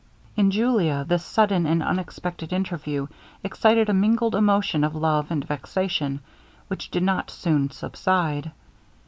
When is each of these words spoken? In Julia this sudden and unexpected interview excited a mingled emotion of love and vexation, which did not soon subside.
In 0.35 0.49
Julia 0.49 1.05
this 1.07 1.23
sudden 1.23 1.67
and 1.67 1.83
unexpected 1.83 2.51
interview 2.51 3.05
excited 3.43 3.87
a 3.87 3.93
mingled 3.93 4.33
emotion 4.33 4.83
of 4.83 4.95
love 4.95 5.29
and 5.29 5.45
vexation, 5.45 6.21
which 6.69 6.89
did 6.89 7.03
not 7.03 7.29
soon 7.29 7.69
subside. 7.69 8.49